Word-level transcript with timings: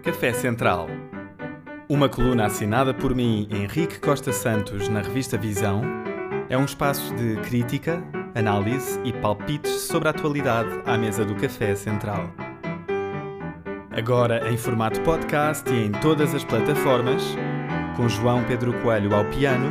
Café 0.00 0.32
Central. 0.32 0.88
Uma 1.88 2.08
coluna 2.08 2.46
assinada 2.46 2.94
por 2.94 3.14
mim, 3.14 3.46
Henrique 3.50 4.00
Costa 4.00 4.32
Santos, 4.32 4.88
na 4.88 5.02
revista 5.02 5.36
Visão, 5.36 5.82
é 6.48 6.56
um 6.56 6.64
espaço 6.64 7.14
de 7.14 7.36
crítica, 7.42 8.02
análise 8.34 8.98
e 9.04 9.12
palpites 9.12 9.72
sobre 9.72 10.08
a 10.08 10.10
atualidade 10.10 10.70
à 10.86 10.96
mesa 10.96 11.24
do 11.24 11.34
Café 11.34 11.74
Central. 11.74 12.32
Agora 13.90 14.50
em 14.50 14.56
formato 14.56 15.00
podcast 15.02 15.68
e 15.70 15.86
em 15.86 15.92
todas 15.92 16.34
as 16.34 16.44
plataformas, 16.44 17.36
com 17.96 18.08
João 18.08 18.42
Pedro 18.44 18.72
Coelho 18.80 19.14
ao 19.14 19.24
piano 19.26 19.70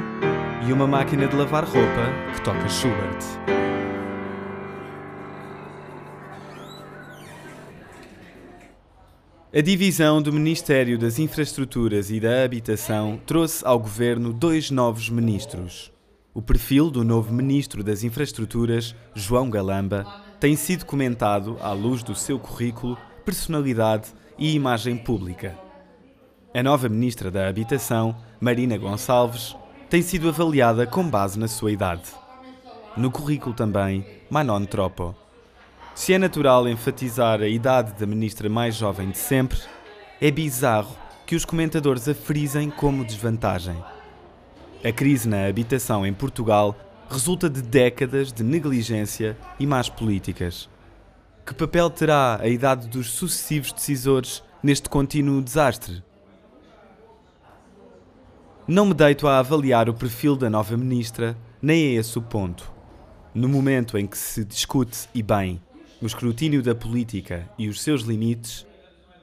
e 0.67 0.71
uma 0.71 0.85
máquina 0.85 1.27
de 1.27 1.35
lavar 1.35 1.63
roupa 1.63 2.33
que 2.35 2.41
toca 2.41 2.67
Schubert. 2.69 3.58
A 9.51 9.61
divisão 9.61 10.21
do 10.21 10.31
Ministério 10.31 10.95
das 10.95 11.17
Infraestruturas 11.17 12.11
e 12.11 12.19
da 12.19 12.43
Habitação 12.43 13.19
trouxe 13.25 13.65
ao 13.65 13.79
governo 13.79 14.31
dois 14.31 14.69
novos 14.69 15.09
ministros. 15.09 15.91
O 16.35 16.39
perfil 16.39 16.91
do 16.91 17.03
novo 17.03 17.33
ministro 17.33 17.83
das 17.83 18.03
Infraestruturas, 18.03 18.93
João 19.15 19.49
Galamba, 19.49 20.05
tem 20.39 20.55
sido 20.55 20.85
comentado 20.85 21.57
à 21.61 21.71
luz 21.71 22.03
do 22.03 22.13
seu 22.13 22.37
currículo, 22.37 22.95
personalidade 23.25 24.09
e 24.37 24.53
imagem 24.53 24.95
pública. 24.95 25.57
A 26.53 26.61
nova 26.61 26.87
ministra 26.87 27.31
da 27.31 27.49
Habitação, 27.49 28.15
Marina 28.39 28.77
Gonçalves, 28.77 29.55
tem 29.89 30.03
sido 30.03 30.29
avaliada 30.29 30.85
com 30.85 31.09
base 31.09 31.39
na 31.39 31.47
sua 31.47 31.71
idade. 31.71 32.11
No 32.95 33.09
currículo 33.09 33.55
também, 33.55 34.05
Manon 34.29 34.65
Tropo. 34.65 35.15
Se 35.95 36.13
é 36.13 36.17
natural 36.17 36.67
enfatizar 36.67 37.41
a 37.41 37.47
idade 37.47 37.93
da 37.99 38.05
ministra 38.05 38.49
mais 38.49 38.75
jovem 38.75 39.11
de 39.11 39.17
sempre, 39.17 39.59
é 40.21 40.31
bizarro 40.31 40.95
que 41.25 41.35
os 41.35 41.45
comentadores 41.45 42.07
a 42.07 42.15
frisem 42.15 42.69
como 42.69 43.05
desvantagem. 43.05 43.77
A 44.83 44.91
crise 44.91 45.27
na 45.27 45.45
habitação 45.45 46.05
em 46.05 46.13
Portugal 46.13 46.75
resulta 47.09 47.49
de 47.49 47.61
décadas 47.61 48.31
de 48.31 48.43
negligência 48.43 49.37
e 49.59 49.67
más 49.67 49.89
políticas. 49.89 50.69
Que 51.45 51.53
papel 51.53 51.89
terá 51.89 52.39
a 52.39 52.47
idade 52.47 52.87
dos 52.87 53.11
sucessivos 53.11 53.73
decisores 53.73 54.43
neste 54.63 54.87
contínuo 54.87 55.41
desastre? 55.41 56.03
Não 58.67 58.85
me 58.85 58.93
deito 58.93 59.27
a 59.27 59.39
avaliar 59.39 59.89
o 59.89 59.93
perfil 59.93 60.35
da 60.35 60.49
nova 60.49 60.77
ministra, 60.77 61.35
nem 61.61 61.87
é 61.87 61.93
esse 61.93 62.17
o 62.19 62.21
ponto. 62.21 62.71
No 63.33 63.49
momento 63.49 63.97
em 63.97 64.05
que 64.05 64.17
se 64.17 64.45
discute, 64.45 65.09
e 65.13 65.23
bem, 65.23 65.59
o 66.01 66.05
escrutínio 66.05 66.61
da 66.63 66.73
política 66.73 67.49
e 67.57 67.67
os 67.67 67.81
seus 67.81 68.03
limites, 68.03 68.65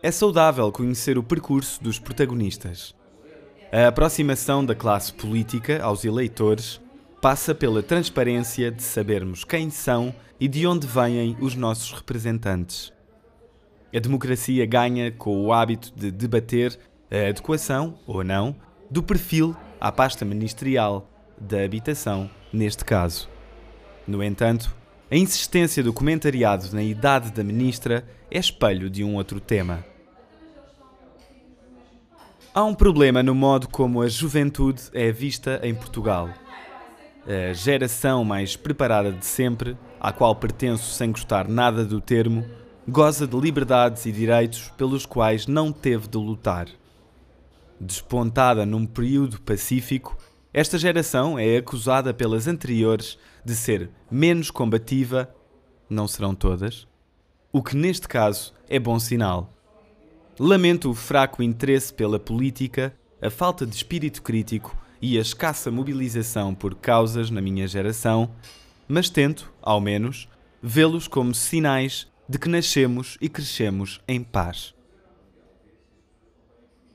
é 0.03 0.11
saudável 0.11 0.71
conhecer 0.71 1.17
o 1.17 1.23
percurso 1.23 1.83
dos 1.83 1.99
protagonistas. 1.99 2.95
A 3.73 3.89
aproximação 3.89 4.65
da 4.65 4.75
classe 4.75 5.13
política 5.13 5.83
aos 5.83 6.05
eleitores 6.05 6.81
passa 7.21 7.55
pela 7.55 7.83
transparência 7.83 8.71
de 8.71 8.83
sabermos 8.83 9.43
quem 9.43 9.71
são 9.71 10.15
e 10.39 10.47
de 10.47 10.67
onde 10.67 10.87
vêm 10.87 11.37
os 11.41 11.55
nossos 11.55 11.93
representantes. 11.93 12.93
A 13.95 13.99
democracia 13.99 14.67
ganha 14.67 15.11
com 15.11 15.45
o 15.45 15.53
hábito 15.53 15.93
de 15.97 16.11
debater 16.11 16.79
a 17.11 17.31
adequação, 17.31 17.99
ou 18.07 18.23
não, 18.23 18.55
do 18.91 19.03
perfil 19.03 19.57
à 19.81 19.91
pasta 19.91 20.25
ministerial 20.25 21.09
da 21.39 21.65
habitação, 21.65 22.31
neste 22.53 22.85
caso. 22.85 23.29
No 24.07 24.23
entanto, 24.23 24.75
a 25.11 25.17
insistência 25.17 25.83
do 25.83 25.93
comentariado 25.93 26.75
na 26.75 26.83
idade 26.83 27.31
da 27.31 27.45
ministra 27.45 28.05
é 28.31 28.39
espelho 28.39 28.91
de 28.91 29.05
um 29.05 29.15
outro 29.15 29.39
tema. 29.39 29.85
Há 32.53 32.65
um 32.65 32.75
problema 32.75 33.23
no 33.23 33.35
modo 33.35 33.69
como 33.69 34.03
a 34.03 34.09
juventude 34.09 34.83
é 34.93 35.13
vista 35.13 35.61
em 35.63 35.75
Portugal. 35.75 36.31
A 37.25 37.53
geração 37.53 38.25
mais 38.25 38.57
preparada 38.57 39.13
de 39.13 39.27
sempre, 39.27 39.77
à 40.01 40.13
qual 40.13 40.35
pertenço 40.35 40.93
sem 40.95 41.13
gostar 41.13 41.47
nada 41.49 41.85
do 41.85 42.01
termo, 42.01 42.45
goza 42.89 43.27
de 43.27 43.39
liberdades 43.39 44.07
e 44.07 44.13
direitos 44.13 44.73
pelos 44.77 45.07
quais 45.07 45.47
não 45.47 45.71
teve 45.71 46.09
de 46.09 46.19
lutar. 46.19 46.67
Despontada 47.81 48.67
num 48.67 48.87
período 48.87 49.41
pacífico, 49.41 50.17
esta 50.57 50.79
geração 50.79 51.39
é 51.39 51.59
acusada 51.59 52.15
pelas 52.15 52.47
anteriores 52.47 53.19
de 53.45 53.55
ser 53.55 53.91
menos 54.11 54.51
combativa, 54.51 55.29
não 55.87 56.09
serão 56.09 56.35
todas, 56.35 56.89
o 57.53 57.63
que 57.63 57.77
neste 57.77 58.09
caso 58.09 58.55
é 58.67 58.79
bom 58.79 58.99
sinal. 58.99 59.53
Lamento 60.41 60.89
o 60.89 60.95
fraco 60.95 61.43
interesse 61.43 61.93
pela 61.93 62.19
política, 62.19 62.97
a 63.21 63.29
falta 63.29 63.67
de 63.67 63.77
espírito 63.77 64.23
crítico 64.23 64.75
e 64.99 65.19
a 65.19 65.21
escassa 65.21 65.71
mobilização 65.71 66.55
por 66.55 66.75
causas 66.75 67.29
na 67.29 67.43
minha 67.43 67.69
geração, 67.69 68.31
mas 68.89 69.11
tento, 69.11 69.53
ao 69.61 69.79
menos, 69.79 70.27
vê-los 70.63 71.07
como 71.07 71.35
sinais 71.35 72.11
de 72.27 72.39
que 72.39 72.49
nascemos 72.49 73.19
e 73.21 73.29
crescemos 73.29 74.01
em 74.09 74.23
paz. 74.23 74.75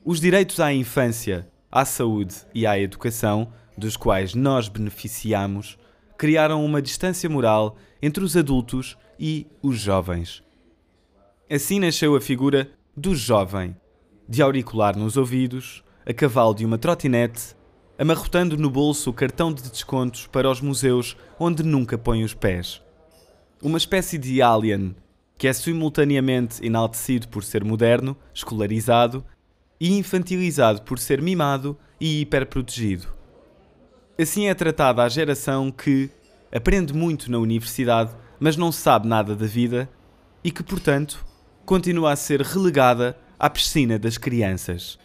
Os 0.04 0.20
direitos 0.20 0.58
à 0.58 0.74
infância, 0.74 1.48
à 1.72 1.86
saúde 1.86 2.36
e 2.54 2.66
à 2.66 2.78
educação, 2.78 3.50
dos 3.76 3.96
quais 3.96 4.34
nós 4.34 4.68
beneficiamos, 4.68 5.78
criaram 6.18 6.62
uma 6.62 6.82
distância 6.82 7.28
moral 7.30 7.76
entre 8.02 8.22
os 8.22 8.36
adultos 8.36 8.98
e 9.18 9.46
os 9.62 9.78
jovens. 9.78 10.42
Assim 11.50 11.80
nasceu 11.80 12.14
a 12.14 12.20
figura 12.20 12.70
do 12.94 13.14
jovem, 13.14 13.74
de 14.28 14.42
auricular 14.42 14.96
nos 14.96 15.16
ouvidos, 15.16 15.82
a 16.06 16.12
cavalo 16.12 16.54
de 16.54 16.66
uma 16.66 16.76
trotinete, 16.76 17.56
amarrotando 17.98 18.56
no 18.58 18.70
bolso 18.70 19.10
o 19.10 19.14
cartão 19.14 19.52
de 19.52 19.62
descontos 19.62 20.26
para 20.26 20.50
os 20.50 20.60
museus 20.60 21.16
onde 21.38 21.62
nunca 21.62 21.96
põe 21.96 22.22
os 22.22 22.34
pés. 22.34 22.82
Uma 23.62 23.78
espécie 23.78 24.18
de 24.18 24.42
alien 24.42 24.94
que 25.38 25.48
é 25.48 25.52
simultaneamente 25.52 26.64
enaltecido 26.64 27.26
por 27.26 27.42
ser 27.42 27.64
moderno, 27.64 28.16
escolarizado 28.32 29.24
e 29.82 29.98
infantilizado 29.98 30.82
por 30.82 30.96
ser 30.96 31.20
mimado 31.20 31.76
e 32.00 32.20
hiperprotegido. 32.20 33.08
Assim 34.16 34.46
é 34.46 34.54
tratada 34.54 35.02
a 35.02 35.08
geração 35.08 35.72
que 35.72 36.08
aprende 36.54 36.94
muito 36.94 37.28
na 37.28 37.38
universidade, 37.38 38.14
mas 38.38 38.56
não 38.56 38.70
sabe 38.70 39.08
nada 39.08 39.34
da 39.34 39.44
vida 39.44 39.90
e 40.44 40.52
que, 40.52 40.62
portanto, 40.62 41.26
continua 41.66 42.12
a 42.12 42.16
ser 42.16 42.42
relegada 42.42 43.18
à 43.36 43.50
piscina 43.50 43.98
das 43.98 44.16
crianças. 44.16 45.00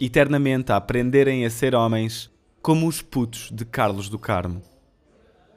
Eternamente 0.00 0.72
a 0.72 0.76
aprenderem 0.76 1.46
a 1.46 1.50
ser 1.50 1.72
homens 1.72 2.28
como 2.60 2.88
os 2.88 3.00
putos 3.00 3.52
de 3.52 3.64
Carlos 3.64 4.08
do 4.08 4.18
Carmo. 4.18 4.62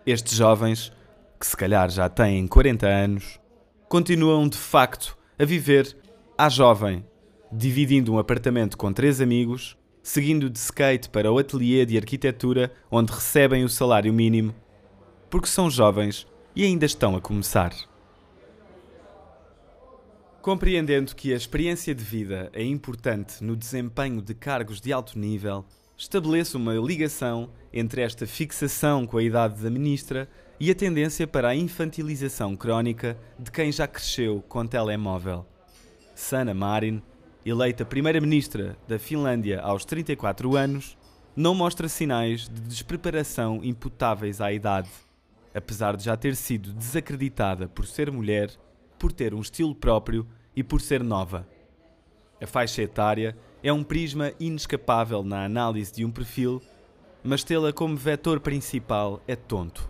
Estes 0.05 0.37
jovens, 0.37 0.91
que 1.39 1.47
se 1.47 1.57
calhar 1.57 1.89
já 1.89 2.07
têm 2.07 2.45
40 2.45 2.85
anos, 2.85 3.39
continuam 3.87 4.47
de 4.47 4.57
facto 4.57 5.17
a 5.39 5.43
viver 5.43 5.97
à 6.37 6.47
jovem 6.47 7.03
dividindo 7.51 8.13
um 8.13 8.19
apartamento 8.19 8.77
com 8.77 8.93
três 8.93 9.19
amigos, 9.19 9.77
seguindo 10.03 10.49
de 10.49 10.57
skate 10.59 11.09
para 11.09 11.31
o 11.31 11.37
ateliê 11.37 11.85
de 11.85 11.97
arquitetura 11.97 12.71
onde 12.91 13.11
recebem 13.11 13.63
o 13.63 13.69
salário 13.69 14.13
mínimo, 14.13 14.53
porque 15.29 15.47
são 15.47 15.69
jovens 15.69 16.27
e 16.55 16.63
ainda 16.63 16.85
estão 16.85 17.15
a 17.15 17.21
começar. 17.21 17.73
Compreendendo 20.41 21.15
que 21.15 21.33
a 21.33 21.35
experiência 21.35 21.93
de 21.93 22.03
vida 22.03 22.49
é 22.53 22.63
importante 22.63 23.43
no 23.43 23.55
desempenho 23.55 24.21
de 24.21 24.33
cargos 24.33 24.79
de 24.79 24.93
alto 24.93 25.19
nível, 25.19 25.65
estabeleço 25.97 26.57
uma 26.57 26.73
ligação 26.75 27.49
entre 27.73 28.01
esta 28.01 28.25
fixação 28.25 29.05
com 29.05 29.17
a 29.17 29.23
idade 29.23 29.61
da 29.61 29.69
ministra 29.69 30.29
e 30.59 30.71
a 30.71 30.75
tendência 30.75 31.27
para 31.27 31.49
a 31.49 31.55
infantilização 31.55 32.55
crónica 32.55 33.17
de 33.37 33.51
quem 33.51 33.71
já 33.71 33.85
cresceu 33.85 34.41
com 34.47 34.65
telemóvel. 34.65 35.45
Sana 36.15 36.53
Marin 36.53 37.01
eleita 37.49 37.85
primeira-ministra 37.85 38.77
da 38.87 38.99
Finlândia 38.99 39.61
aos 39.61 39.85
34 39.85 40.55
anos, 40.55 40.97
não 41.35 41.55
mostra 41.55 41.87
sinais 41.87 42.49
de 42.49 42.61
despreparação 42.61 43.61
imputáveis 43.63 44.41
à 44.41 44.51
idade, 44.51 44.89
apesar 45.53 45.95
de 45.95 46.03
já 46.03 46.15
ter 46.15 46.35
sido 46.35 46.73
desacreditada 46.73 47.67
por 47.67 47.85
ser 47.85 48.11
mulher, 48.11 48.51
por 48.97 49.11
ter 49.11 49.33
um 49.33 49.41
estilo 49.41 49.73
próprio 49.73 50.27
e 50.55 50.63
por 50.63 50.81
ser 50.81 51.03
nova. 51.03 51.47
A 52.41 52.47
faixa 52.47 52.81
etária 52.81 53.37
é 53.63 53.71
um 53.71 53.83
prisma 53.83 54.31
inescapável 54.39 55.23
na 55.23 55.43
análise 55.43 55.93
de 55.93 56.05
um 56.05 56.11
perfil, 56.11 56.61
mas 57.23 57.43
tê-la 57.43 57.73
como 57.73 57.97
vetor 57.97 58.39
principal 58.39 59.21
é 59.27 59.35
tonto. 59.35 59.89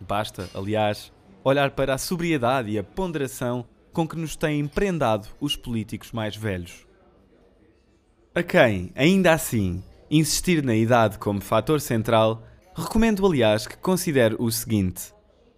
Basta, 0.00 0.48
aliás, 0.54 1.12
olhar 1.42 1.70
para 1.70 1.94
a 1.94 1.98
sobriedade 1.98 2.70
e 2.70 2.78
a 2.78 2.84
ponderação 2.84 3.66
com 3.96 4.06
que 4.06 4.18
nos 4.18 4.36
têm 4.36 4.66
prendado 4.66 5.26
os 5.40 5.56
políticos 5.56 6.12
mais 6.12 6.36
velhos. 6.36 6.86
A 8.34 8.42
quem, 8.42 8.92
ainda 8.94 9.32
assim, 9.32 9.82
insistir 10.10 10.62
na 10.62 10.76
idade 10.76 11.16
como 11.16 11.40
fator 11.40 11.80
central, 11.80 12.46
recomendo, 12.74 13.24
aliás, 13.24 13.66
que 13.66 13.78
considere 13.78 14.36
o 14.38 14.50
seguinte: 14.50 15.14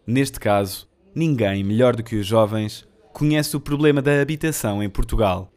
neste 0.06 0.38
caso, 0.38 0.88
ninguém 1.12 1.64
melhor 1.64 1.96
do 1.96 2.04
que 2.04 2.14
os 2.14 2.24
jovens 2.24 2.86
conhece 3.12 3.56
o 3.56 3.60
problema 3.60 4.00
da 4.00 4.22
habitação 4.22 4.80
em 4.80 4.88
Portugal. 4.88 5.52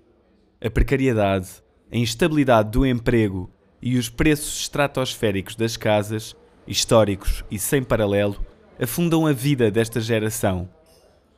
a 0.60 0.68
precariedade, 0.68 1.50
a 1.92 1.98
instabilidade 1.98 2.72
do 2.72 2.84
emprego 2.84 3.52
e 3.80 3.96
os 3.96 4.10
preços 4.10 4.62
estratosféricos 4.62 5.56
das 5.56 5.78
casas, 5.78 6.36
históricos 6.66 7.44
e 7.52 7.60
sem 7.60 7.84
paralelo, 7.84 8.44
afundam 8.82 9.28
a 9.28 9.34
vida 9.34 9.70
desta 9.70 10.02
geração. 10.02 10.68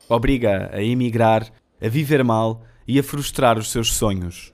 Obriga 0.08 0.70
a 0.72 0.82
emigrar, 0.82 1.50
a 1.80 1.88
viver 1.88 2.22
mal 2.22 2.62
e 2.86 2.98
a 2.98 3.02
frustrar 3.02 3.58
os 3.58 3.70
seus 3.70 3.92
sonhos. 3.94 4.52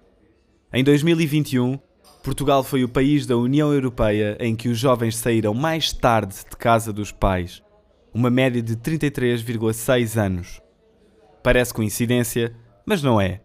Em 0.73 0.85
2021, 0.85 1.79
Portugal 2.23 2.63
foi 2.63 2.85
o 2.85 2.89
país 2.89 3.27
da 3.27 3.37
União 3.37 3.73
Europeia 3.73 4.37
em 4.39 4.55
que 4.55 4.69
os 4.69 4.79
jovens 4.79 5.17
saíram 5.17 5.55
mais 5.55 5.93
tarde 5.93 6.37
de 6.49 6.57
casa 6.57 6.93
dos 6.93 7.11
pais, 7.11 7.63
uma 8.13 8.31
média 8.31 8.63
de 8.63 8.77
33,6 8.77 10.21
anos. 10.21 10.61
Parece 11.43 11.73
coincidência, 11.73 12.55
mas 12.85 13.03
não 13.03 13.21
é. 13.21 13.41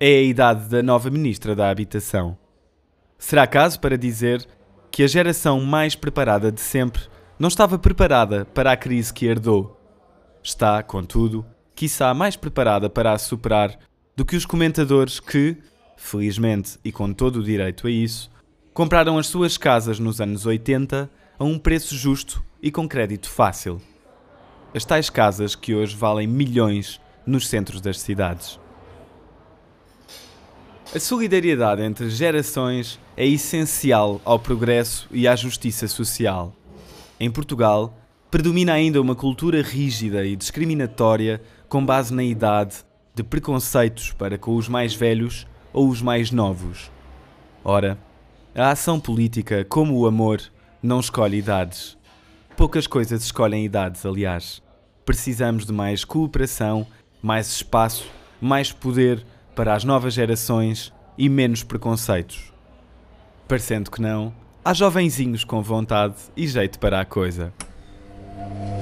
É 0.00 0.18
a 0.18 0.22
idade 0.22 0.68
da 0.68 0.82
nova 0.82 1.10
Ministra 1.10 1.54
da 1.54 1.70
Habitação. 1.70 2.36
Será 3.16 3.46
caso 3.46 3.80
para 3.80 3.96
dizer 3.96 4.46
que 4.90 5.02
a 5.02 5.06
geração 5.06 5.60
mais 5.60 5.94
preparada 5.94 6.50
de 6.50 6.60
sempre 6.60 7.02
não 7.38 7.48
estava 7.48 7.78
preparada 7.78 8.44
para 8.46 8.72
a 8.72 8.76
crise 8.76 9.14
que 9.14 9.26
herdou. 9.26 9.77
Está, 10.42 10.82
contudo, 10.82 11.44
quiçá 11.74 12.12
mais 12.14 12.36
preparada 12.36 12.88
para 12.88 13.12
a 13.12 13.18
superar 13.18 13.78
do 14.16 14.24
que 14.24 14.36
os 14.36 14.44
comentadores 14.44 15.20
que, 15.20 15.56
felizmente 15.96 16.78
e 16.84 16.90
com 16.90 17.12
todo 17.12 17.36
o 17.36 17.44
direito 17.44 17.86
a 17.86 17.90
isso, 17.90 18.30
compraram 18.72 19.18
as 19.18 19.26
suas 19.26 19.56
casas 19.56 19.98
nos 19.98 20.20
anos 20.20 20.46
80 20.46 21.10
a 21.38 21.44
um 21.44 21.58
preço 21.58 21.94
justo 21.96 22.42
e 22.62 22.70
com 22.70 22.88
crédito 22.88 23.28
fácil. 23.28 23.80
As 24.74 24.84
tais 24.84 25.08
casas 25.08 25.54
que 25.54 25.74
hoje 25.74 25.96
valem 25.96 26.26
milhões 26.26 27.00
nos 27.26 27.48
centros 27.48 27.80
das 27.80 28.00
cidades. 28.00 28.58
A 30.94 30.98
solidariedade 30.98 31.82
entre 31.82 32.08
gerações 32.08 32.98
é 33.16 33.26
essencial 33.26 34.20
ao 34.24 34.38
progresso 34.38 35.06
e 35.10 35.28
à 35.28 35.36
justiça 35.36 35.86
social. 35.86 36.54
Em 37.20 37.30
Portugal, 37.30 37.94
predomina 38.30 38.74
ainda 38.74 39.00
uma 39.00 39.14
cultura 39.14 39.62
rígida 39.62 40.24
e 40.24 40.36
discriminatória 40.36 41.40
com 41.68 41.84
base 41.84 42.12
na 42.12 42.22
idade, 42.22 42.76
de 43.14 43.22
preconceitos 43.22 44.12
para 44.12 44.38
com 44.38 44.54
os 44.54 44.68
mais 44.68 44.94
velhos 44.94 45.46
ou 45.72 45.88
os 45.88 46.02
mais 46.02 46.30
novos. 46.30 46.90
Ora, 47.64 47.98
a 48.54 48.70
ação 48.70 49.00
política, 49.00 49.64
como 49.64 49.98
o 49.98 50.06
amor, 50.06 50.40
não 50.82 51.00
escolhe 51.00 51.38
idades. 51.38 51.96
Poucas 52.56 52.86
coisas 52.86 53.22
escolhem 53.22 53.64
idades, 53.64 54.04
aliás. 54.04 54.62
Precisamos 55.04 55.64
de 55.64 55.72
mais 55.72 56.04
cooperação, 56.04 56.86
mais 57.22 57.48
espaço, 57.48 58.06
mais 58.40 58.72
poder 58.72 59.24
para 59.54 59.74
as 59.74 59.84
novas 59.84 60.14
gerações 60.14 60.92
e 61.16 61.28
menos 61.28 61.62
preconceitos. 61.62 62.52
Parecendo 63.48 63.90
que 63.90 64.00
não, 64.00 64.32
há 64.64 64.74
jovenzinhos 64.74 65.44
com 65.44 65.62
vontade 65.62 66.16
e 66.36 66.46
jeito 66.46 66.78
para 66.78 67.00
a 67.00 67.04
coisa. 67.04 67.52
Thank 68.38 68.68
you. 68.68 68.77